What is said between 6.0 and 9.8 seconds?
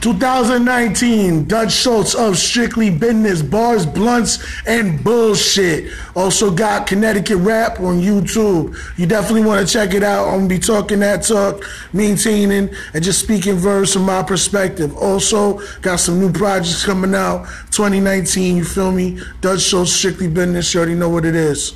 Also got Connecticut Rap on YouTube. You definitely want to